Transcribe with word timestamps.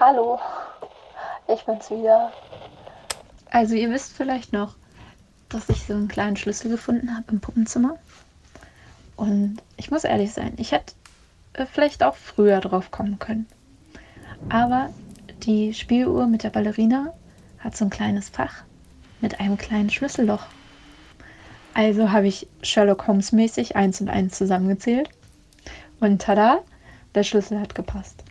Hallo, 0.00 0.38
ich 1.52 1.64
bin's 1.64 1.90
wieder. 1.90 2.30
Also 3.50 3.74
ihr 3.74 3.90
wisst 3.90 4.12
vielleicht 4.12 4.52
noch, 4.52 4.76
dass 5.48 5.68
ich 5.68 5.82
so 5.82 5.92
einen 5.92 6.06
kleinen 6.06 6.36
Schlüssel 6.36 6.70
gefunden 6.70 7.16
habe 7.16 7.32
im 7.32 7.40
Puppenzimmer. 7.40 7.96
Und 9.16 9.58
ich 9.76 9.90
muss 9.90 10.04
ehrlich 10.04 10.32
sein, 10.32 10.52
ich 10.56 10.70
hätte 10.70 10.94
äh, 11.54 11.66
vielleicht 11.66 12.04
auch 12.04 12.14
früher 12.14 12.60
drauf 12.60 12.92
kommen 12.92 13.18
können. 13.18 13.48
Aber 14.48 14.90
die 15.42 15.74
Spieluhr 15.74 16.28
mit 16.28 16.44
der 16.44 16.50
Ballerina 16.50 17.12
hat 17.58 17.76
so 17.76 17.84
ein 17.84 17.90
kleines 17.90 18.28
Fach 18.28 18.62
mit 19.20 19.40
einem 19.40 19.58
kleinen 19.58 19.90
Schlüsselloch. 19.90 20.46
Also 21.74 22.12
habe 22.12 22.28
ich 22.28 22.46
Sherlock 22.62 23.08
Holmes 23.08 23.32
mäßig 23.32 23.74
eins 23.74 24.00
und 24.00 24.10
eins 24.10 24.38
zusammengezählt. 24.38 25.10
Und 25.98 26.22
tada, 26.22 26.60
der 27.16 27.24
Schlüssel 27.24 27.58
hat 27.58 27.74
gepasst. 27.74 28.22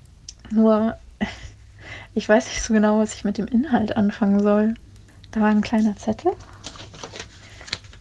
Nur, 0.49 0.97
ich 2.17 2.27
weiß 2.27 2.47
nicht 2.47 2.63
so 2.63 2.73
genau, 2.73 2.97
was 2.97 3.13
ich 3.13 3.23
mit 3.23 3.37
dem 3.37 3.45
Inhalt 3.45 3.95
anfangen 3.95 4.39
soll. 4.39 4.73
Da 5.29 5.39
war 5.39 5.49
ein 5.49 5.61
kleiner 5.61 5.95
Zettel. 5.97 6.31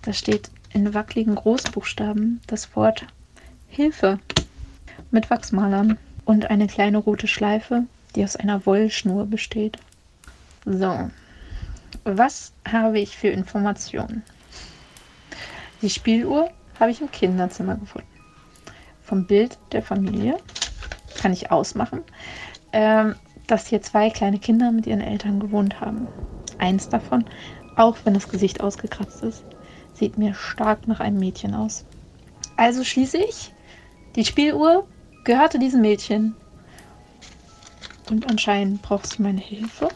Da 0.01 0.15
steht 0.15 0.51
in 0.73 0.95
wackeligen 0.95 1.35
Großbuchstaben 1.35 2.41
das 2.47 2.75
Wort 2.75 3.05
Hilfe 3.69 4.19
mit 5.11 5.29
Wachsmalern 5.29 5.99
und 6.25 6.49
eine 6.49 6.67
kleine 6.67 6.97
rote 6.97 7.29
Schleife, 7.29 7.83
die 8.15 8.25
aus 8.25 8.37
einer 8.37 8.65
Wollschnur 8.65 9.27
besteht. 9.27 9.77
So, 10.65 11.11
was 12.05 12.55
habe 12.67 12.99
ich 12.99 13.19
für 13.19 13.29
Informationen? 13.29 14.23
Die 15.83 15.91
Spieluhr 15.91 16.51
habe 16.81 16.91
ich 16.91 17.03
im 17.03 17.11
Kinderzimmer 17.11 17.77
gefunden. 17.77 18.09
Vom 19.03 19.27
Bild 19.27 19.59
der 19.73 19.83
Familie 19.83 20.39
kann 21.21 21.35
ich 21.35 21.51
ausmachen, 21.51 22.01
ähm, 22.73 23.15
dass 23.47 23.67
hier 23.67 23.83
zwei 23.83 24.11
kleine 24.11 24.39
Kinder 24.39 24.73
mit 24.73 24.87
ihren 24.87 25.01
Eltern 25.01 25.41
gewohnt 25.41 25.81
haben. 25.81 26.09
Eins 26.59 26.89
davon, 26.89 27.25
auch 27.77 27.97
wenn 28.05 28.15
das 28.15 28.29
Gesicht 28.29 28.61
ausgekratzt 28.61 29.23
ist, 29.23 29.45
sieht 29.95 30.19
mir 30.19 30.35
stark 30.35 30.87
nach 30.89 31.01
einem 31.01 31.19
Mädchen 31.19 31.55
aus. 31.55 31.85
Also 32.57 32.85
schließe 32.85 33.19
ich, 33.19 33.53
die 34.15 34.25
Spieluhr 34.25 34.87
gehörte 35.25 35.59
diesem 35.59 35.83
Mädchen. 35.83 36.35
Und 38.11 38.31
anscheinend 38.31 38.83
braucht 38.83 39.07
sie 39.07 39.23
meine 39.23 39.41
Hilfe. 39.41 39.89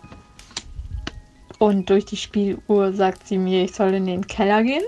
Und 1.58 1.90
durch 1.90 2.04
die 2.04 2.16
Spieluhr 2.16 2.92
sagt 2.92 3.26
sie 3.26 3.38
mir, 3.38 3.64
ich 3.64 3.74
soll 3.74 3.94
in 3.94 4.06
den 4.06 4.26
Keller 4.26 4.62
gehen. 4.62 4.82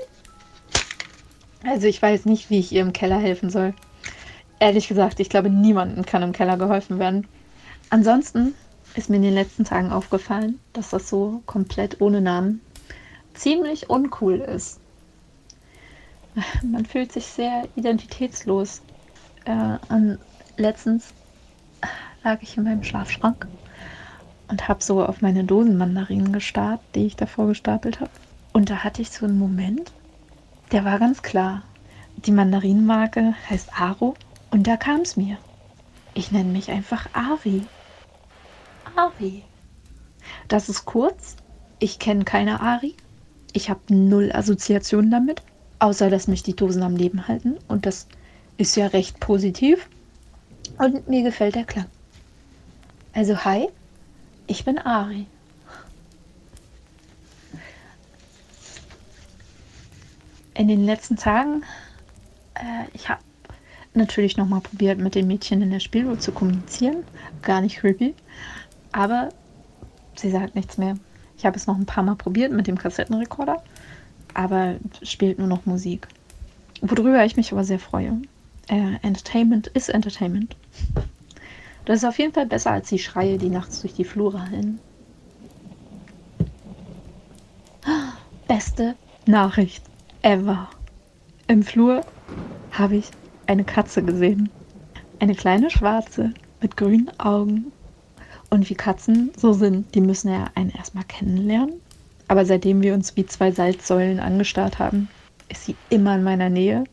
Also 1.64 1.86
ich 1.86 2.02
weiß 2.02 2.24
nicht, 2.24 2.50
wie 2.50 2.58
ich 2.58 2.72
ihr 2.72 2.82
im 2.82 2.92
Keller 2.92 3.18
helfen 3.18 3.50
soll. 3.50 3.74
Ehrlich 4.58 4.88
gesagt, 4.88 5.20
ich 5.20 5.28
glaube, 5.28 5.50
niemandem 5.50 6.04
kann 6.04 6.22
im 6.22 6.32
Keller 6.32 6.56
geholfen 6.56 6.98
werden. 6.98 7.26
Ansonsten 7.92 8.54
ist 8.94 9.10
mir 9.10 9.16
in 9.16 9.22
den 9.22 9.34
letzten 9.34 9.66
Tagen 9.66 9.92
aufgefallen, 9.92 10.58
dass 10.72 10.88
das 10.88 11.10
so 11.10 11.42
komplett 11.44 12.00
ohne 12.00 12.22
Namen 12.22 12.62
ziemlich 13.34 13.90
uncool 13.90 14.36
ist. 14.36 14.80
Man 16.62 16.86
fühlt 16.86 17.12
sich 17.12 17.26
sehr 17.26 17.68
identitätslos. 17.76 18.80
Äh, 19.44 19.76
an, 19.90 20.18
letztens 20.56 21.12
lag 22.24 22.40
ich 22.40 22.56
in 22.56 22.64
meinem 22.64 22.82
Schlafschrank 22.82 23.46
und 24.48 24.68
habe 24.68 24.82
so 24.82 25.04
auf 25.04 25.20
meine 25.20 25.44
Dosenmandarinen 25.44 26.32
gestarrt, 26.32 26.80
die 26.94 27.04
ich 27.04 27.16
davor 27.16 27.48
gestapelt 27.48 28.00
habe. 28.00 28.10
Und 28.54 28.70
da 28.70 28.84
hatte 28.84 29.02
ich 29.02 29.10
so 29.10 29.26
einen 29.26 29.38
Moment, 29.38 29.92
der 30.70 30.86
war 30.86 30.98
ganz 30.98 31.20
klar. 31.20 31.62
Die 32.16 32.32
Mandarinenmarke 32.32 33.34
heißt 33.50 33.78
Aro 33.78 34.14
und 34.50 34.66
da 34.66 34.78
kam 34.78 35.02
es 35.02 35.18
mir. 35.18 35.36
Ich 36.14 36.32
nenne 36.32 36.50
mich 36.50 36.70
einfach 36.70 37.10
Ari. 37.12 37.66
Ari. 38.96 39.44
Das 40.48 40.68
ist 40.68 40.84
kurz. 40.84 41.36
Ich 41.78 41.98
kenne 41.98 42.24
keine 42.24 42.60
Ari. 42.60 42.94
Ich 43.52 43.68
habe 43.68 43.80
null 43.88 44.32
Assoziationen 44.32 45.10
damit, 45.10 45.42
außer 45.78 46.10
dass 46.10 46.28
mich 46.28 46.42
die 46.42 46.56
Dosen 46.56 46.82
am 46.82 46.96
Leben 46.96 47.28
halten. 47.28 47.58
Und 47.68 47.86
das 47.86 48.06
ist 48.56 48.76
ja 48.76 48.86
recht 48.86 49.20
positiv. 49.20 49.88
Und 50.78 51.08
mir 51.08 51.22
gefällt 51.22 51.54
der 51.54 51.64
Klang. 51.64 51.86
Also 53.12 53.44
hi, 53.44 53.68
ich 54.46 54.64
bin 54.64 54.78
Ari. 54.78 55.26
In 60.54 60.68
den 60.68 60.84
letzten 60.84 61.16
Tagen, 61.16 61.62
äh, 62.54 62.84
ich 62.94 63.08
habe 63.08 63.22
natürlich 63.94 64.36
nochmal 64.36 64.60
probiert, 64.60 64.98
mit 64.98 65.14
den 65.14 65.26
Mädchen 65.26 65.62
in 65.62 65.70
der 65.70 65.80
Spielwelt 65.80 66.22
zu 66.22 66.32
kommunizieren. 66.32 67.04
Gar 67.42 67.60
nicht 67.60 67.78
creepy. 67.78 68.14
Aber 68.92 69.30
sie 70.14 70.30
sagt 70.30 70.54
nichts 70.54 70.78
mehr. 70.78 70.96
Ich 71.36 71.46
habe 71.46 71.56
es 71.56 71.66
noch 71.66 71.76
ein 71.76 71.86
paar 71.86 72.04
Mal 72.04 72.14
probiert 72.14 72.52
mit 72.52 72.66
dem 72.66 72.78
Kassettenrekorder, 72.78 73.62
aber 74.34 74.76
spielt 75.02 75.38
nur 75.38 75.48
noch 75.48 75.66
Musik. 75.66 76.06
Worüber 76.82 77.24
ich 77.24 77.36
mich 77.36 77.52
aber 77.52 77.64
sehr 77.64 77.78
freue. 77.78 78.20
Äh, 78.68 78.96
Entertainment 79.02 79.66
ist 79.68 79.88
Entertainment. 79.88 80.56
Das 81.84 81.98
ist 81.98 82.04
auf 82.04 82.18
jeden 82.18 82.32
Fall 82.32 82.46
besser 82.46 82.70
als 82.70 82.88
die 82.88 82.98
Schreie, 82.98 83.38
die 83.38 83.48
nachts 83.48 83.80
durch 83.80 83.94
die 83.94 84.04
Flure 84.04 84.40
hallen. 84.40 84.78
Beste 88.46 88.94
Nachricht 89.26 89.82
ever. 90.22 90.68
Im 91.48 91.62
Flur 91.62 92.02
habe 92.70 92.96
ich 92.96 93.10
eine 93.46 93.64
Katze 93.64 94.02
gesehen. 94.02 94.48
Eine 95.18 95.34
kleine 95.34 95.70
schwarze 95.70 96.32
mit 96.60 96.76
grünen 96.76 97.10
Augen. 97.18 97.71
Und 98.52 98.68
wie 98.68 98.74
Katzen 98.74 99.30
so 99.34 99.54
sind, 99.54 99.94
die 99.94 100.02
müssen 100.02 100.30
ja 100.30 100.50
einen 100.54 100.68
erstmal 100.68 101.04
kennenlernen. 101.04 101.80
Aber 102.28 102.44
seitdem 102.44 102.82
wir 102.82 102.92
uns 102.92 103.16
wie 103.16 103.24
zwei 103.24 103.50
Salzsäulen 103.50 104.20
angestarrt 104.20 104.78
haben, 104.78 105.08
ist 105.48 105.64
sie 105.64 105.74
immer 105.88 106.16
in 106.16 106.22
meiner 106.22 106.50
Nähe. 106.50 106.84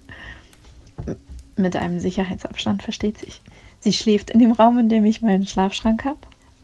Mit 1.58 1.76
einem 1.76 2.00
Sicherheitsabstand, 2.00 2.82
versteht 2.82 3.18
sich. 3.18 3.42
Sie 3.82 3.92
schläft 3.92 4.30
in 4.30 4.40
dem 4.40 4.54
Raum, 4.54 4.80
in 4.80 4.88
dem 4.88 5.04
ich 5.04 5.22
meinen 5.22 5.46
Schlafschrank 5.46 6.06
habe. 6.06 6.20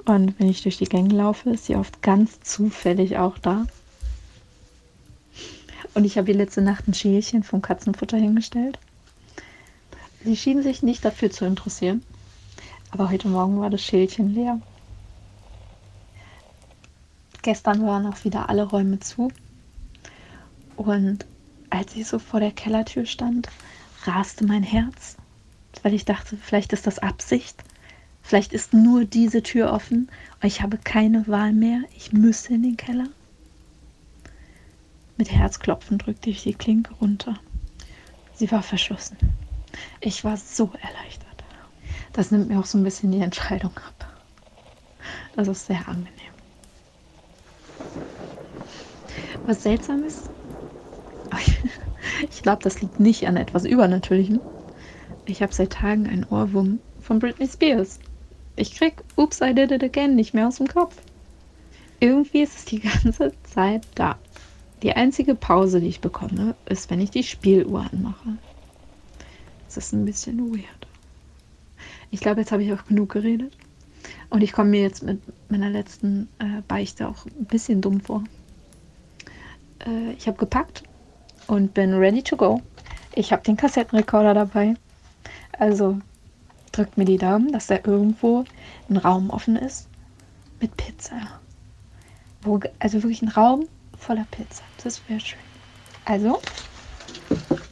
Und 0.06 0.40
wenn 0.40 0.48
ich 0.48 0.64
durch 0.64 0.78
die 0.78 0.86
Gänge 0.86 1.14
laufe, 1.14 1.50
ist 1.50 1.66
sie 1.66 1.76
oft 1.76 2.02
ganz 2.02 2.40
zufällig 2.40 3.18
auch 3.18 3.38
da. 3.38 3.66
Und 5.94 6.06
ich 6.06 6.18
habe 6.18 6.32
ihr 6.32 6.38
letzte 6.38 6.62
Nacht 6.62 6.88
ein 6.88 6.94
Schälchen 6.94 7.44
vom 7.44 7.62
Katzenfutter 7.62 8.16
hingestellt. 8.16 8.80
Sie 10.24 10.38
schien 10.38 10.64
sich 10.64 10.84
nicht 10.84 11.04
dafür 11.04 11.32
zu 11.32 11.44
interessieren. 11.44 12.02
Aber 12.92 13.12
heute 13.12 13.28
Morgen 13.28 13.60
war 13.60 13.70
das 13.70 13.84
Schälchen 13.84 14.34
leer. 14.34 14.62
Gestern 17.46 17.86
waren 17.86 18.08
auch 18.08 18.26
wieder 18.26 18.50
alle 18.50 18.64
Räume 18.64 19.00
zu. 19.00 19.32
Und 20.76 21.26
als 21.70 21.94
sie 21.94 22.04
so 22.04 22.20
vor 22.20 22.40
der 22.40 22.52
Kellertür 22.52 23.06
stand, 23.06 23.50
raste 24.06 24.46
mein 24.46 24.64
Herz 24.64 25.16
weil 25.84 25.94
ich 25.94 26.06
dachte, 26.06 26.36
vielleicht 26.38 26.74
ist 26.74 26.88
das 26.88 27.00
Absicht. 27.00 27.64
Vielleicht 28.24 28.54
ist 28.54 28.74
nur 28.74 29.06
diese 29.06 29.44
Tür 29.44 29.72
offen 29.72 30.10
ich 30.42 30.62
habe 30.62 30.78
keine 30.78 31.28
Wahl 31.28 31.54
mehr. 31.54 31.82
Ich 31.96 32.12
müsse 32.12 32.54
in 32.54 32.64
den 32.64 32.78
Keller. 32.78 33.08
Mit 35.18 35.32
Herzklopfen 35.32 35.98
drückte 35.98 36.30
ich 36.30 36.44
die 36.44 36.54
Klinke 36.54 36.94
runter. 36.96 37.40
Sie 38.34 38.52
war 38.52 38.62
verschlossen. 38.62 39.18
Ich 40.02 40.24
war 40.24 40.38
so 40.38 40.72
erleichtert. 40.82 41.44
Das 42.14 42.32
nimmt 42.32 42.50
mir 42.50 42.60
auch 42.60 42.66
so 42.66 42.78
ein 42.78 42.84
bisschen 42.84 43.12
die 43.12 43.22
Entscheidung 43.22 43.76
ab. 43.78 44.08
Das 45.36 45.48
ist 45.48 45.66
sehr 45.66 45.88
angenehm. 45.88 46.35
Was 49.46 49.64
seltsam 49.64 50.04
ist, 50.04 50.30
ich 52.30 52.42
glaube, 52.44 52.64
das 52.64 52.82
liegt 52.82 53.00
nicht 53.00 53.28
an 53.28 53.38
etwas 53.38 53.66
Übernatürlichem, 53.66 54.40
ich 55.26 55.42
habe 55.42 55.54
seit 55.54 55.74
Tagen 55.74 56.08
einen 56.08 56.24
Ohrwurm 56.26 56.80
von 57.00 57.20
Britney 57.20 57.48
Spears. 57.48 58.00
Ich 58.56 58.76
krieg 58.76 59.04
Oops, 59.16 59.42
I 59.42 59.54
Did 59.54 59.72
It 59.72 59.84
Again 59.84 60.16
nicht 60.16 60.34
mehr 60.34 60.48
aus 60.48 60.58
dem 60.58 60.68
Kopf. 60.68 60.96
Irgendwie 62.00 62.42
ist 62.42 62.58
es 62.58 62.66
die 62.66 62.80
ganze 63.04 63.34
Zeit 63.44 63.86
da. 63.96 64.18
Die 64.84 64.94
einzige 64.94 65.36
Pause, 65.36 65.80
die 65.80 65.88
ich 65.88 66.02
bekomme, 66.02 66.56
ist, 66.68 66.90
wenn 66.90 67.00
ich 67.00 67.12
die 67.12 67.24
Spieluhr 67.24 67.86
anmache. 67.92 68.38
Das 69.66 69.78
ist 69.78 69.94
ein 69.94 70.06
bisschen 70.06 70.40
weird. 70.52 70.88
Ich 72.12 72.20
glaube, 72.20 72.42
jetzt 72.42 72.52
habe 72.52 72.64
ich 72.64 72.72
auch 72.72 72.86
genug 72.86 73.12
geredet. 73.12 73.58
Und 74.30 74.42
ich 74.42 74.54
komme 74.54 74.70
mir 74.70 74.82
jetzt 74.82 75.04
mit 75.04 75.20
meiner 75.50 75.70
letzten 75.70 76.30
äh, 76.40 76.62
Beichte 76.68 77.08
auch 77.08 77.26
ein 77.26 77.46
bisschen 77.46 77.82
dumm 77.82 78.00
vor. 78.00 78.24
Äh, 79.86 80.12
ich 80.14 80.28
habe 80.28 80.38
gepackt 80.38 80.84
und 81.48 81.74
bin 81.74 81.94
ready 81.94 82.22
to 82.22 82.36
go. 82.36 82.62
Ich 83.14 83.32
habe 83.32 83.44
den 83.44 83.58
Kassettenrekorder 83.58 84.34
dabei. 84.34 84.76
Also 85.58 86.00
drückt 86.72 86.98
mir 86.98 87.06
die 87.06 87.18
Daumen, 87.18 87.52
dass 87.52 87.68
da 87.68 87.76
irgendwo 87.76 88.44
ein 88.90 88.98
Raum 88.98 89.30
offen 89.30 89.56
ist 89.56 89.88
mit 90.60 90.76
Pizza. 90.78 91.16
Wo, 92.42 92.60
also 92.80 93.02
wirklich 93.02 93.22
ein 93.22 93.30
Raum 93.30 93.68
voller 93.98 94.26
Pizza. 94.32 94.64
Das 94.84 95.02
wäre 95.08 95.20
schön. 95.20 95.40
Also, 96.04 96.42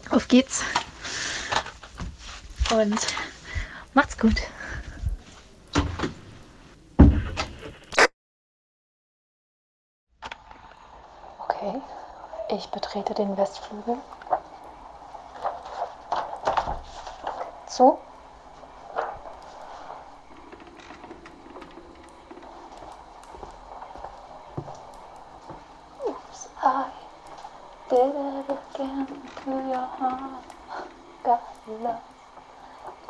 auf 0.10 0.28
geht's. 0.28 0.64
Und 2.72 3.08
macht's 3.94 4.18
gut. 4.18 4.42
Ich 12.56 12.70
betrete 12.70 13.16
den 13.16 13.36
Westflügel. 13.36 13.98
Zu. 17.66 17.98
Oops, 26.06 26.50
I 26.62 26.86
did 27.90 28.00
it 28.00 28.58
again 28.76 29.08
to 29.44 29.50
your 29.50 29.88
heart. 29.98 30.44
Got 31.24 31.42
love 31.82 32.02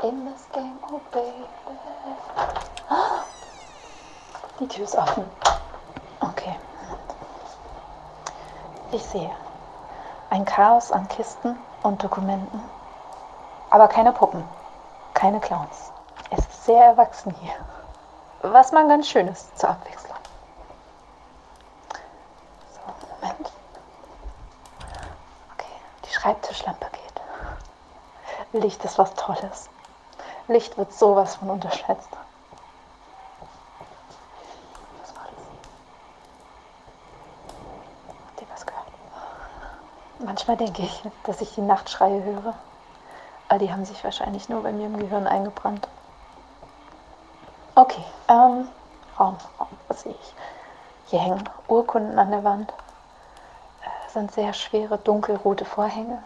in 0.04 0.24
this 0.24 0.48
game, 0.54 0.80
oh 0.90 1.02
baby. 1.12 1.46
Die 4.62 4.68
Tür 4.70 4.86
ist 4.86 4.96
offen. 4.96 5.30
Okay. 6.22 6.58
Ich 8.94 9.04
sehe 9.04 9.32
ein 10.30 10.46
Chaos 10.46 10.92
an 10.92 11.08
Kisten 11.08 11.58
und 11.82 12.04
Dokumenten, 12.04 12.62
aber 13.72 13.88
keine 13.88 14.12
Puppen, 14.12 14.48
keine 15.16 15.40
Clowns. 15.40 15.92
Es 16.30 16.38
ist 16.46 16.66
sehr 16.66 16.86
erwachsen 16.86 17.34
hier, 17.42 17.56
was 18.44 18.72
man 18.72 18.88
ganz 18.88 19.08
schön 19.08 19.28
ist 19.28 19.58
zur 19.58 19.70
Abwechslung. 19.72 20.16
So, 22.72 22.82
Moment. 23.20 23.52
Okay, 25.56 25.74
die 26.06 26.14
Schreibtischlampe 26.14 26.86
geht. 26.92 28.62
Licht 28.62 28.86
ist 28.86 29.00
was 29.00 29.12
Tolles. 29.16 29.72
Licht 30.48 30.78
wird 30.78 30.94
sowas 30.94 31.38
von 31.38 31.50
unterschätzt. 31.50 32.10
Was 35.02 35.16
war 35.16 35.24
das? 35.24 35.44
Habt 38.28 38.42
ihr 38.42 38.48
was 38.52 38.66
gehört? 38.68 38.84
Manchmal 40.46 40.68
denke 40.68 40.82
ich, 40.82 41.04
dass 41.24 41.40
ich 41.40 41.56
die 41.56 41.62
Nachtschreie 41.62 42.22
höre. 42.22 42.54
Aber 43.48 43.60
die 43.60 43.72
haben 43.72 43.86
sich 43.86 44.04
wahrscheinlich 44.04 44.50
nur 44.50 44.62
bei 44.62 44.74
mir 44.74 44.88
im 44.88 45.00
Gehirn 45.00 45.26
eingebrannt. 45.26 45.88
Okay, 47.76 48.04
ähm, 48.28 48.68
Raum, 49.18 49.38
Raum, 49.58 49.70
was 49.88 50.02
sehe 50.02 50.12
ich? 50.12 50.34
Hier 51.06 51.20
hängen 51.20 51.48
Urkunden 51.70 52.20
an 52.20 52.30
der 52.30 52.44
Wand. 52.44 52.74
Äh, 53.84 54.10
sind 54.12 54.34
sehr 54.34 54.52
schwere, 54.52 54.98
dunkelrote 54.98 55.64
Vorhänge. 55.64 56.22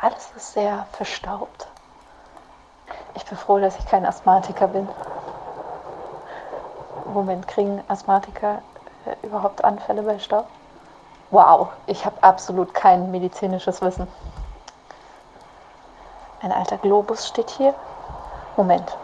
Alles 0.00 0.30
ist 0.36 0.52
sehr 0.52 0.86
verstaubt. 0.92 1.66
Ich 3.14 3.24
bin 3.24 3.36
froh, 3.36 3.58
dass 3.58 3.76
ich 3.76 3.86
kein 3.86 4.06
Asthmatiker 4.06 4.68
bin. 4.68 4.88
Moment, 7.12 7.48
kriegen 7.48 7.82
Asthmatiker 7.88 8.62
äh, 9.04 9.26
überhaupt 9.26 9.64
Anfälle 9.64 10.02
bei 10.02 10.20
Staub? 10.20 10.46
Wow, 11.30 11.68
ich 11.86 12.04
habe 12.04 12.16
absolut 12.22 12.74
kein 12.74 13.10
medizinisches 13.10 13.80
Wissen. 13.82 14.08
Ein 16.42 16.52
alter 16.52 16.78
Globus 16.78 17.28
steht 17.28 17.50
hier. 17.50 17.74
Moment. 18.56 18.96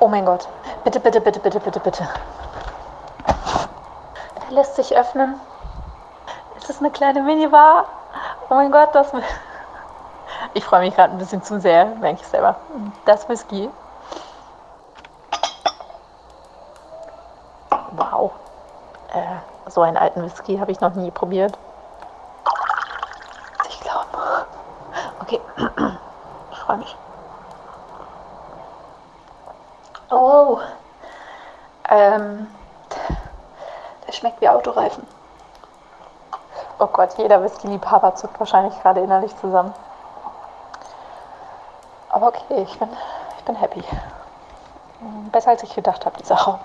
Oh 0.00 0.08
mein 0.08 0.24
Gott. 0.24 0.48
Bitte, 0.84 0.98
bitte, 0.98 1.20
bitte, 1.20 1.38
bitte, 1.38 1.60
bitte, 1.60 1.80
bitte. 1.80 2.08
Der 4.42 4.50
lässt 4.50 4.74
sich 4.74 4.96
öffnen. 4.96 5.38
Es 6.56 6.68
ist 6.68 6.80
eine 6.80 6.90
kleine 6.90 7.22
Minibar. 7.22 7.84
Oh 8.48 8.54
mein 8.54 8.72
Gott, 8.72 8.94
das. 8.94 9.12
Ich 10.54 10.64
freue 10.64 10.80
mich 10.80 10.94
gerade 10.94 11.12
ein 11.12 11.18
bisschen 11.18 11.42
zu 11.42 11.60
sehr, 11.60 11.86
merke 11.86 12.20
ich 12.20 12.26
selber. 12.26 12.56
Das 13.04 13.28
Whisky. 13.28 13.70
Wow. 17.92 18.32
Äh, 19.12 19.70
so 19.70 19.82
einen 19.82 19.96
alten 19.96 20.22
Whisky 20.22 20.56
habe 20.58 20.72
ich 20.72 20.80
noch 20.80 20.94
nie 20.94 21.10
probiert. 21.10 21.56
Ich 23.68 23.80
glaube. 23.80 24.46
Okay. 25.20 25.40
Ich 26.50 26.58
freue 26.58 26.78
mich. 26.78 26.96
Oh. 30.10 30.58
Ähm. 31.90 32.46
Der 34.06 34.12
schmeckt 34.12 34.40
wie 34.40 34.48
Autoreifen. 34.48 35.06
Oh 36.78 36.86
Gott, 36.86 37.16
jeder 37.18 37.42
Whisky-Liebhaber 37.42 38.14
zuckt 38.16 38.40
wahrscheinlich 38.40 38.80
gerade 38.82 39.00
innerlich 39.00 39.36
zusammen. 39.36 39.72
Aber 42.08 42.28
okay, 42.28 42.62
ich 42.62 42.78
bin, 42.78 42.88
ich 43.38 43.44
bin 43.44 43.54
happy. 43.54 43.84
Besser 45.30 45.50
als 45.50 45.62
ich 45.62 45.74
gedacht 45.74 46.04
habe, 46.04 46.16
dieser 46.18 46.36
Raum. 46.36 46.58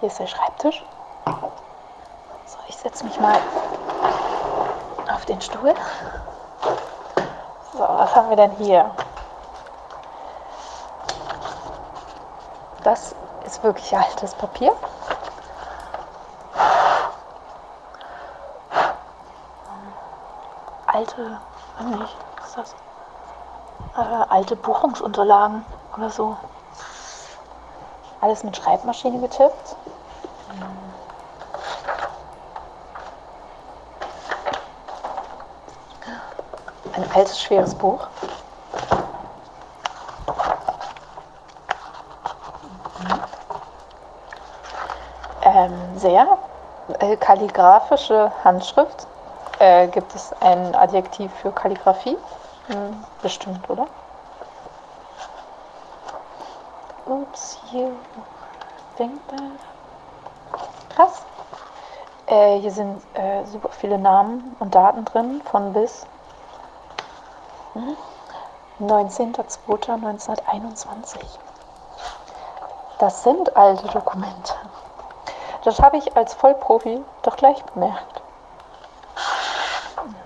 Hier 0.00 0.08
ist 0.08 0.18
der 0.18 0.26
Schreibtisch. 0.26 0.82
So, 2.46 2.56
ich 2.68 2.76
setze 2.76 3.04
mich 3.04 3.20
mal 3.20 3.38
auf 5.12 5.26
den 5.26 5.38
Stuhl. 5.42 5.74
So, 7.74 7.80
was 7.80 8.16
haben 8.16 8.30
wir 8.30 8.36
denn 8.36 8.52
hier? 8.52 8.90
Das 12.82 13.14
ist 13.44 13.62
wirklich 13.62 13.94
altes 13.94 14.34
Papier. 14.34 14.72
Alte, 20.86 21.40
nicht, 21.84 22.16
ist 22.42 22.56
das? 22.56 22.74
Äh, 23.98 24.24
alte 24.30 24.56
Buchungsunterlagen 24.56 25.64
oder 25.94 26.08
so. 26.08 26.38
Alles 28.22 28.44
mit 28.44 28.56
Schreibmaschine 28.56 29.20
getippt. 29.20 29.76
Altes, 37.14 37.40
schweres 37.40 37.74
Buch. 37.74 38.06
Ähm, 45.42 45.72
sehr 45.96 46.38
äh, 47.00 47.16
kalligraphische 47.16 48.30
Handschrift. 48.44 49.06
Äh, 49.58 49.88
gibt 49.88 50.14
es 50.14 50.32
ein 50.40 50.74
Adjektiv 50.74 51.32
für 51.42 51.52
Kalligraphie? 51.52 52.16
Hm, 52.66 53.04
bestimmt, 53.22 53.68
oder? 53.68 53.86
Oops, 57.06 57.58
you 57.72 57.92
think 58.96 59.20
that? 59.28 59.40
Krass. 60.94 61.22
Äh, 62.26 62.58
hier 62.58 62.70
sind 62.70 63.02
äh, 63.14 63.44
super 63.46 63.70
viele 63.70 63.98
Namen 63.98 64.54
und 64.60 64.74
Daten 64.74 65.04
drin, 65.04 65.42
von 65.50 65.72
bis. 65.72 66.06
Hm? 67.74 67.96
19.02.1921. 68.80 71.18
Das 72.98 73.22
sind 73.22 73.56
alte 73.56 73.86
Dokumente. 73.88 74.54
Das 75.64 75.80
habe 75.80 75.96
ich 75.98 76.16
als 76.16 76.32
Vollprofi 76.34 77.02
doch 77.22 77.36
gleich 77.36 77.62
bemerkt. 77.64 78.22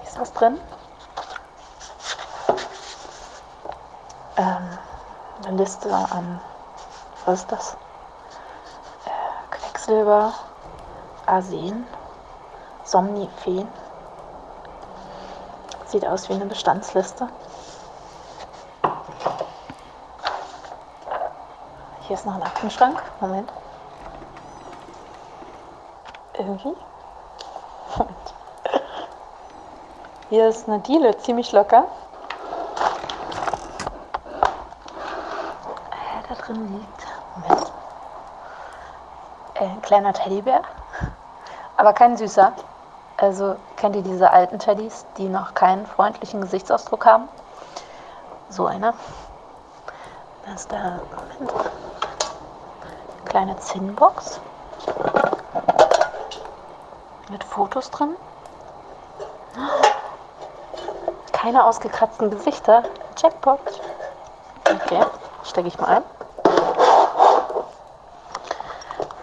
Ist 0.05 0.19
was 0.19 0.33
drin? 0.33 0.59
Ähm, 4.37 4.79
eine 5.45 5.57
Liste 5.57 5.95
an, 5.95 6.41
was 7.25 7.41
ist 7.41 7.53
das? 7.53 7.77
Äh, 9.07 9.11
Quecksilber, 9.51 10.33
Arsen, 11.27 11.87
Somniphen. 12.85 13.69
Sieht 15.87 16.07
aus 16.07 16.29
wie 16.29 16.35
eine 16.35 16.47
Bestandsliste. 16.47 17.29
Hier 22.07 22.17
ist 22.17 22.26
noch 22.26 22.35
ein 22.35 22.43
Aktenschrank. 22.43 23.03
Moment. 23.21 23.50
Irgendwie. 26.38 26.75
Moment. 27.97 28.35
Hier 30.29 30.49
ist 30.49 30.69
eine 30.69 30.81
Diele, 30.81 31.17
ziemlich 31.19 31.53
locker. 31.53 31.85
Äh, 35.91 36.29
da 36.29 36.35
drin 36.35 36.79
liegt. 36.79 37.07
Moment. 37.37 37.73
Äh, 39.55 39.64
ein 39.64 39.83
kleiner 39.83 40.12
Teddybär. 40.12 40.62
Aber 41.76 41.93
kein 41.93 42.17
süßer. 42.17 42.53
Also 43.16 43.56
kennt 43.76 43.94
ihr 43.94 44.02
diese 44.02 44.30
alten 44.30 44.59
Teddys, 44.59 45.06
die 45.16 45.28
noch 45.28 45.54
keinen 45.54 45.87
freundlichen 45.87 46.40
Gesichtsausdruck 46.40 47.06
haben? 47.06 47.28
So 48.49 48.66
einer. 48.66 48.94
Da 50.44 50.54
ist 50.54 50.71
da. 50.71 51.00
Moment. 51.38 51.54
Kleine 53.25 53.56
Zinnbox. 53.59 54.40
Mit 57.30 57.44
Fotos 57.44 57.90
drin. 57.90 58.16
Keine 61.33 61.64
ausgekratzten 61.64 62.30
Gesichter. 62.30 62.83
Jackpot. 63.16 63.61
Okay, 64.64 65.04
stecke 65.44 65.68
ich 65.68 65.78
mal 65.78 65.87
ein. 65.87 66.02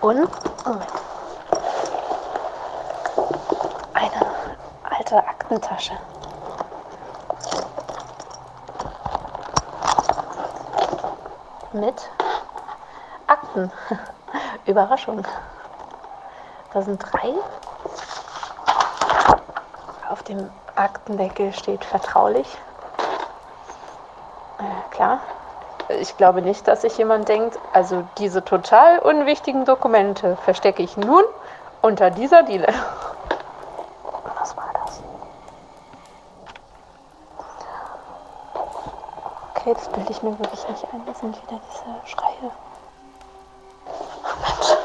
Und 0.01 0.29
Moment. 0.65 0.91
eine 5.11 5.40
Aktentasche. 5.51 5.91
Mit 11.73 12.09
Akten. 13.27 13.69
Überraschung. 14.65 15.27
Da 16.73 16.81
sind 16.81 17.03
drei. 17.03 17.33
Auf 20.09 20.23
dem 20.23 20.49
Aktendeckel 20.75 21.51
steht 21.51 21.83
vertraulich. 21.83 22.47
Äh, 24.57 24.95
klar. 24.95 25.19
Ich 25.99 26.15
glaube 26.15 26.41
nicht, 26.41 26.65
dass 26.69 26.83
sich 26.83 26.97
jemand 26.97 27.27
denkt, 27.27 27.59
also 27.73 28.07
diese 28.19 28.45
total 28.45 28.99
unwichtigen 28.99 29.65
Dokumente 29.65 30.37
verstecke 30.37 30.81
ich 30.81 30.95
nun 30.95 31.25
unter 31.81 32.09
dieser 32.09 32.43
Diele. 32.43 32.67
Was 34.39 34.55
war 34.55 34.71
das? 34.85 35.01
Okay, 39.61 39.75
das 39.75 39.89
bilde 39.89 40.11
ich 40.11 40.23
mir 40.23 40.39
wirklich 40.39 40.67
nicht 40.69 40.91
ein. 40.91 41.05
Das 41.05 41.19
sind 41.19 41.39
wieder 41.39 41.61
diese 41.69 42.07
Schreie. 42.07 42.51
Mensch. 44.41 44.77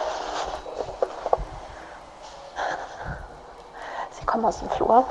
Sie 4.10 4.26
kommen 4.26 4.44
aus 4.44 4.58
dem 4.58 4.68
Flur 4.68 5.06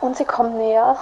und 0.00 0.16
sie 0.16 0.24
kommen 0.24 0.56
näher. 0.56 0.96